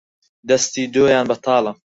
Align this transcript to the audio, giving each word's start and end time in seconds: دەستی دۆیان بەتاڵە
دەستی 0.49 0.85
دۆیان 0.93 1.25
بەتاڵە 1.29 1.71